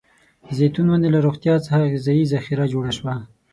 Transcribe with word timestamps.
د 0.45 0.47
زیتون 0.57 0.87
ونې 0.89 1.09
له 1.15 1.19
روغتيا 1.25 1.55
څخه 1.65 1.89
غذايي 1.93 2.23
ذخیره 2.33 2.65
جوړه 2.73 2.91
شوه. 2.97 3.15